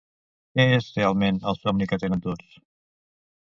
[0.59, 2.57] Què és realment el somni que tenen tots?